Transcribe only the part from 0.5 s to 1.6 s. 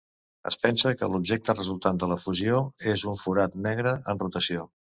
Es pensa que l'objecte